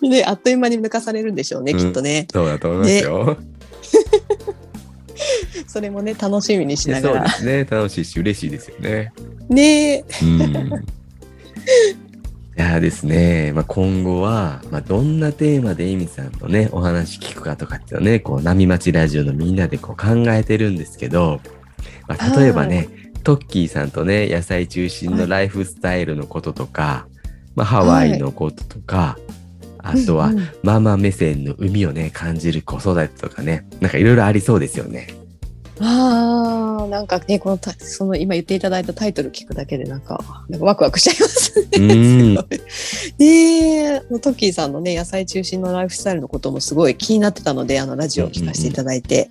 [0.02, 2.28] ね、あっという間に抜かされるんでしょうね、うんきっとね。
[2.32, 3.38] そうだと思いますよ。
[5.66, 7.30] それもね、楽しみにしながら。
[7.30, 9.14] そうですね楽しいし嬉しいですよね。
[9.48, 10.86] ねうん
[12.58, 21.40] いやですね、まあ、今後は、まあ、どんなテーマでエミさんのね、お話聞くかとかっていうね、こう、波町ラジオのみんなでこう考えてるんですけど、
[22.08, 27.08] まあ、例えばね、トッキーさんとね、野菜中心のライフスタイルのこととか、
[27.56, 29.18] まあ、ハワイのこととか、
[29.80, 30.50] あとはうんうん。
[30.62, 35.08] ママ目線の海をね、感じる子育てとかね、なんかいろいろありそうですよね。
[35.80, 41.68] ああ、なんかね、このた、その今言っていただいたタイトル聞くだけで、なんか、なんかワクワクしちゃいますね。
[41.78, 42.62] うん すごい
[43.20, 49.30] ねえ、トッキーさんのね、野菜中心のライフスタイルのこともすごい気になってたので、あの、ラジオを聞かせていただいて。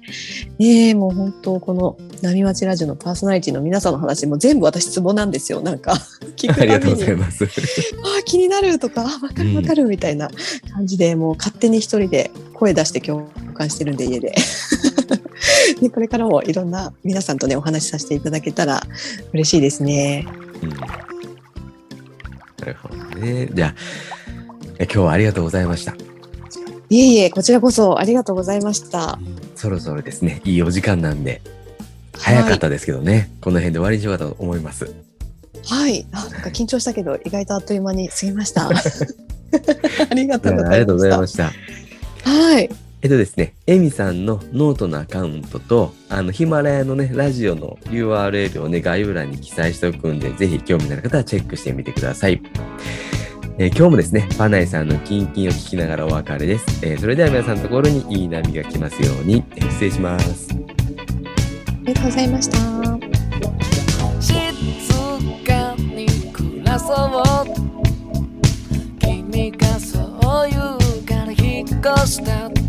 [0.59, 5.61] ねえ、もう本当、この、波町ラジオのパーソナリティの皆さんの話も全部私ツボなんですよ。
[5.61, 5.95] なんか、
[6.36, 6.99] 聞くありがとうたびに。
[7.01, 7.45] ございます。
[7.45, 7.49] あ
[8.20, 10.30] あ気になるとかあわかるわかるみたいな
[10.74, 14.34] 感じで、もう勝手に一人で声出して共感してるんで家で
[15.80, 18.82] で これからもいろんな皆さんとねお話しさせていただけたら
[19.32, 20.26] 嬉しいですね。
[20.62, 20.70] うん。
[20.70, 20.86] な
[22.66, 23.48] るほどね。
[23.52, 23.74] じゃあ、
[24.78, 25.94] え今日はありがとうございました。
[26.90, 29.18] いえいえこちらこそありがとうございました。
[29.57, 31.42] そろそろですね、いいお時間なんで、
[32.16, 34.92] 早かったですけどね、この辺で終わりにしようかと思います。
[35.66, 36.07] はい。
[36.12, 38.70] あなんか緊張したけど意外とあっという間に過ぎました。
[40.11, 40.70] ありがとうございました。
[40.70, 41.52] ありがとうございました。
[42.24, 52.40] はいえっとですね、エミさんのノートのアカウントと、あの、ヒマラヤのね、ラジオの URL をね、概要欄に記載しておくんで、ぜひ興味のある方はチェックしてみてください。
[53.59, 56.80] えー今日もですね、パナイさんのキンキンを聞きながらお別れです。
[56.82, 60.48] えーそれでは皆さんのところにいい波が来ますように、えー失礼します。
[60.50, 60.55] あ
[61.84, 62.57] りがとうございました
[64.18, 64.34] 静
[65.44, 67.22] かに暮らそう
[68.98, 72.63] 君がそう言うから引っ越した